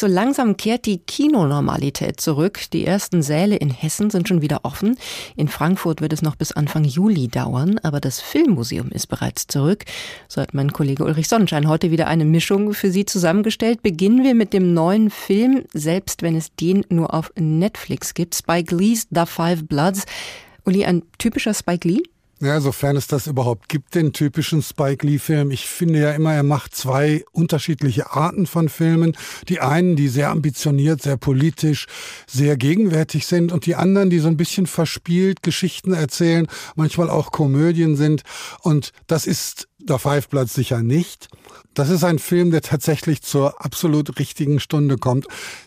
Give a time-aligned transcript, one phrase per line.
[0.00, 2.70] So langsam kehrt die Kinonormalität zurück.
[2.72, 4.96] Die ersten Säle in Hessen sind schon wieder offen.
[5.36, 9.84] In Frankfurt wird es noch bis Anfang Juli dauern, aber das Filmmuseum ist bereits zurück.
[10.26, 13.82] So hat mein Kollege Ulrich Sonnenschein heute wieder eine Mischung für Sie zusammengestellt.
[13.82, 18.34] Beginnen wir mit dem neuen Film, selbst wenn es den nur auf Netflix gibt.
[18.34, 20.06] Spike Lee's The Five Bloods.
[20.64, 22.04] Uli, ein typischer Spike Lee?
[22.42, 25.50] Ja, sofern es das überhaupt gibt, den typischen Spike Lee-Film.
[25.50, 29.14] Ich finde ja immer, er macht zwei unterschiedliche Arten von Filmen.
[29.50, 31.86] Die einen, die sehr ambitioniert, sehr politisch,
[32.26, 37.30] sehr gegenwärtig sind und die anderen, die so ein bisschen verspielt Geschichten erzählen, manchmal auch
[37.30, 38.22] Komödien sind.
[38.62, 41.28] Und das ist der Five Bloods sicher nicht.
[41.74, 45.26] Das ist ein Film, der tatsächlich zur absolut richtigen Stunde kommt.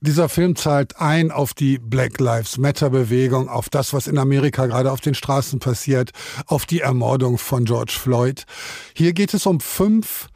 [0.00, 4.66] Dieser Film zahlt ein auf die Black Lives Matter Bewegung, auf das, was in Amerika
[4.66, 6.10] gerade auf den Straßen passiert,
[6.46, 8.44] auf die Ermordung von George Floyd.
[8.94, 10.28] Hier geht es um fünf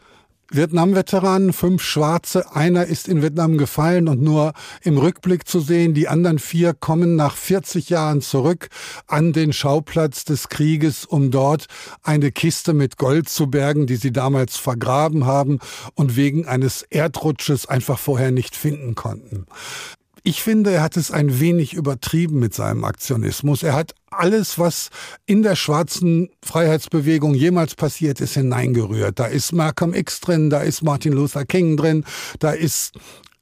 [0.50, 2.54] Vietnam-Veteranen, fünf Schwarze.
[2.56, 5.92] Einer ist in Vietnam gefallen und nur im Rückblick zu sehen.
[5.92, 8.68] Die anderen vier kommen nach 40 Jahren zurück
[9.06, 11.66] an den Schauplatz des Krieges, um dort
[12.02, 15.58] eine Kiste mit Gold zu bergen, die sie damals vergraben haben
[15.94, 19.46] und wegen eines Erdrutsches einfach vorher nicht finden konnten.
[20.22, 23.62] Ich finde, er hat es ein wenig übertrieben mit seinem Aktionismus.
[23.62, 24.90] Er hat alles, was
[25.26, 29.18] in der schwarzen Freiheitsbewegung jemals passiert ist, hineingerührt.
[29.18, 32.04] Da ist Malcolm X drin, da ist Martin Luther King drin,
[32.38, 32.92] da ist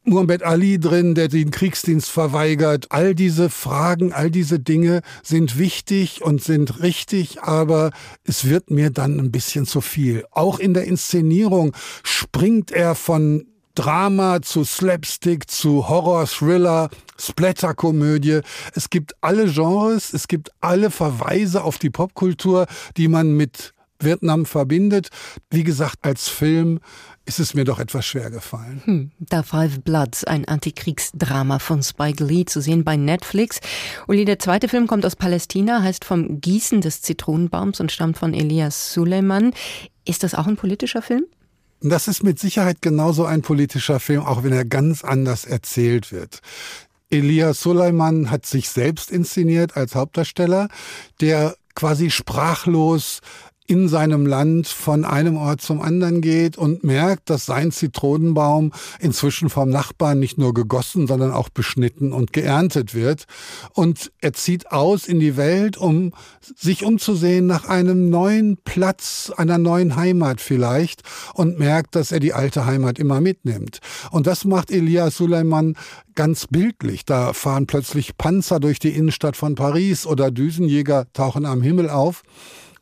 [0.08, 2.86] Muhammad Ali drin, der den Kriegsdienst verweigert.
[2.90, 7.90] All diese Fragen, all diese Dinge sind wichtig und sind richtig, aber
[8.22, 10.24] es wird mir dann ein bisschen zu viel.
[10.30, 11.72] Auch in der Inszenierung
[12.04, 16.88] springt er von Drama zu Slapstick zu Horror, Thriller,
[17.18, 18.40] Splatterkomödie.
[18.74, 22.66] Es gibt alle Genres, es gibt alle Verweise auf die Popkultur,
[22.96, 25.10] die man mit Vietnam verbindet.
[25.50, 26.80] Wie gesagt, als Film
[27.26, 28.80] ist es mir doch etwas schwer gefallen.
[28.84, 33.60] Hm, The Five Bloods, ein Antikriegsdrama von Spike Lee, zu sehen bei Netflix.
[34.06, 38.32] Uli, der zweite Film kommt aus Palästina, heißt vom Gießen des Zitronenbaums und stammt von
[38.32, 39.52] Elias Suleiman.
[40.06, 41.26] Ist das auch ein politischer Film?
[41.88, 46.40] Das ist mit Sicherheit genauso ein politischer Film, auch wenn er ganz anders erzählt wird.
[47.10, 50.68] Elias Suleiman hat sich selbst inszeniert als Hauptdarsteller,
[51.20, 53.20] der quasi sprachlos
[53.66, 59.48] in seinem Land von einem Ort zum anderen geht und merkt, dass sein Zitronenbaum inzwischen
[59.48, 63.26] vom Nachbarn nicht nur gegossen, sondern auch beschnitten und geerntet wird.
[63.72, 69.58] Und er zieht aus in die Welt, um sich umzusehen nach einem neuen Platz, einer
[69.58, 71.02] neuen Heimat vielleicht
[71.34, 73.80] und merkt, dass er die alte Heimat immer mitnimmt.
[74.10, 75.74] Und das macht Elias Suleiman
[76.14, 77.04] ganz bildlich.
[77.04, 82.22] Da fahren plötzlich Panzer durch die Innenstadt von Paris oder Düsenjäger tauchen am Himmel auf.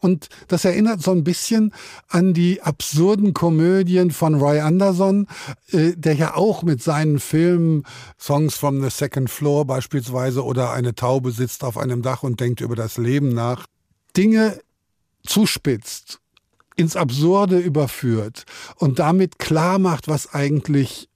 [0.04, 1.72] Und das erinnert so ein bisschen
[2.08, 5.26] an die absurden Komödien von Roy Anderson,
[5.70, 7.84] äh, der ja auch mit seinen Filmen
[8.20, 12.60] Songs from the Second Floor beispielsweise oder eine Taube sitzt auf einem Dach und denkt
[12.60, 13.64] über das Leben nach,
[14.14, 14.60] Dinge
[15.26, 16.20] zuspitzt,
[16.76, 18.44] ins Absurde überführt
[18.76, 21.08] und damit klar macht, was eigentlich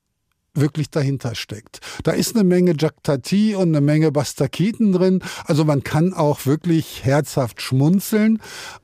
[0.61, 1.81] wirklich dahinter steckt.
[2.03, 5.23] Da ist eine Menge Jack Tati und eine Menge Bastakiten drin.
[5.45, 8.41] Also man kann auch wirklich herzhaft schmunzeln,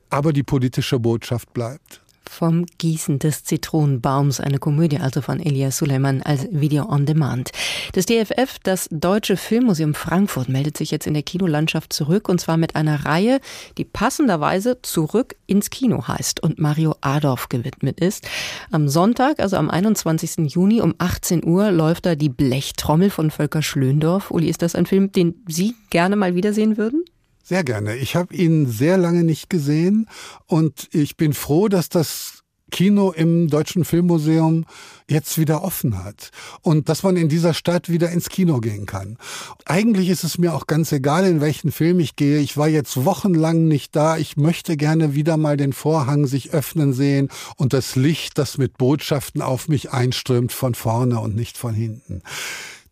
[0.09, 2.04] aber die politische Botschaft bleibt.
[2.29, 7.51] Vom Gießen des Zitronenbaums, eine Komödie also von Elias Suleiman als Video on Demand.
[7.93, 12.57] Das DFF, das Deutsche Filmmuseum Frankfurt, meldet sich jetzt in der Kinolandschaft zurück und zwar
[12.57, 13.39] mit einer Reihe,
[13.77, 18.27] die passenderweise zurück ins Kino heißt und Mario Adorf gewidmet ist.
[18.71, 20.53] Am Sonntag, also am 21.
[20.53, 24.31] Juni um 18 Uhr, läuft da die Blechtrommel von Volker Schlöndorf.
[24.31, 27.05] Uli, ist das ein Film, den Sie gerne mal wiedersehen würden?
[27.47, 27.95] Sehr gerne.
[27.95, 30.09] Ich habe ihn sehr lange nicht gesehen
[30.47, 34.65] und ich bin froh, dass das Kino im Deutschen Filmmuseum
[35.07, 36.31] jetzt wieder offen hat
[36.63, 39.19] und dass man in dieser Stadt wieder ins Kino gehen kann.
[39.65, 42.39] Eigentlich ist es mir auch ganz egal, in welchen Film ich gehe.
[42.39, 44.17] Ich war jetzt wochenlang nicht da.
[44.17, 48.79] Ich möchte gerne wieder mal den Vorhang sich öffnen sehen und das Licht, das mit
[48.79, 52.23] Botschaften auf mich einströmt, von vorne und nicht von hinten.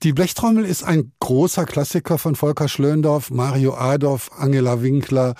[0.04, 5.34] Die Blechtrommel ist ein großer Klassiker von Volker Schlöndorff, Mario Adorf, Angela Winkler,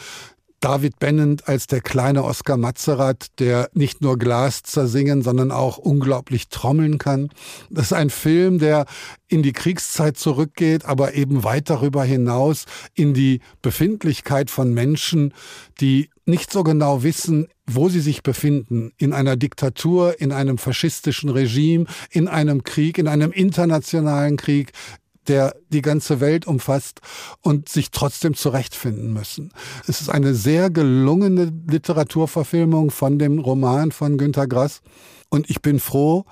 [0.64, 6.48] David Bennent als der kleine Oskar Matzerath, der nicht nur Glas zersingen, sondern auch unglaublich
[6.48, 7.32] trommeln kann.
[7.70, 8.86] Das ist ein Film, der
[9.28, 12.64] in die Kriegszeit zurückgeht, aber eben weit darüber hinaus
[12.94, 15.34] in die Befindlichkeit von Menschen,
[15.82, 21.30] die nicht so genau wissen, wo sie sich befinden, in einer Diktatur, in einem faschistischen
[21.30, 24.72] Regime, in einem Krieg, in einem internationalen Krieg,
[25.28, 27.02] der die ganze Welt umfasst
[27.42, 29.52] und sich trotzdem zurechtfinden müssen.
[29.88, 34.82] Es ist eine sehr gelungene Literaturverfilmung von dem Roman von Günter Grass
[35.30, 36.26] und ich bin froh,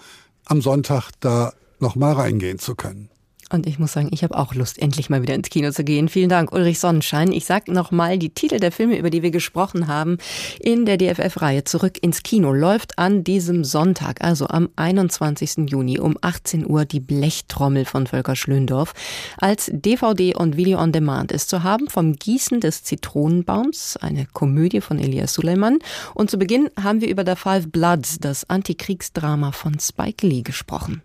[0.45, 3.09] am Sonntag da nochmal reingehen zu können.
[3.51, 6.07] Und ich muss sagen, ich habe auch Lust, endlich mal wieder ins Kino zu gehen.
[6.07, 7.31] Vielen Dank, Ulrich Sonnenschein.
[7.31, 10.17] Ich sage nochmal die Titel der Filme, über die wir gesprochen haben,
[10.59, 15.69] in der DFF-Reihe Zurück ins Kino läuft an diesem Sonntag, also am 21.
[15.69, 18.93] Juni um 18 Uhr die Blechtrommel von Volker Schlöndorf.
[19.37, 24.81] Als DVD und Video on Demand ist zu haben vom Gießen des Zitronenbaums, eine Komödie
[24.81, 25.79] von Elias Suleiman.
[26.13, 31.01] Und zu Beginn haben wir über The Five Bloods, das Antikriegsdrama von Spike Lee, gesprochen.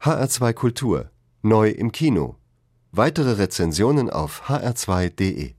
[0.00, 1.10] HR2 Kultur
[1.42, 2.34] Neu im Kino.
[2.90, 5.57] Weitere Rezensionen auf hr2.de